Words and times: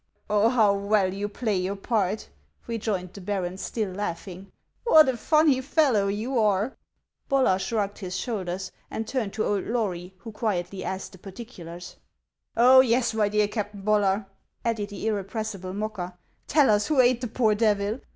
"Oh, 0.31 0.49
how 0.49 0.73
well 0.73 1.13
you 1.13 1.29
play 1.29 1.55
your 1.57 1.75
part!" 1.75 2.27
rejoined 2.67 3.13
the 3.13 3.21
baron, 3.21 3.55
still 3.59 3.91
laughing;" 3.93 4.51
what 4.83 5.07
a 5.07 5.15
funny 5.15 5.61
fellow 5.61 6.07
you 6.07 6.39
are!" 6.39 6.75
Bollar 7.29 7.59
shrugged 7.59 7.99
his 7.99 8.17
shoulders, 8.17 8.71
and 8.89 9.07
turned 9.07 9.31
to 9.33 9.45
old 9.45 9.65
Lory, 9.65 10.15
who 10.17 10.31
quietly 10.31 10.83
asked 10.83 11.11
the 11.11 11.19
particulars." 11.19 11.97
Oh, 12.57 12.79
yes, 12.79 13.13
my 13.13 13.29
dear 13.29 13.47
Captain 13.47 13.83
Bollar," 13.83 14.25
added 14.65 14.89
the 14.89 15.05
irrepres 15.05 15.55
sible 15.55 15.75
mocker;" 15.75 16.17
tell 16.47 16.71
us 16.71 16.87
who 16.87 16.99
ate 16.99 17.21
the 17.21 17.27
poor 17.27 17.53
devil. 17.53 17.99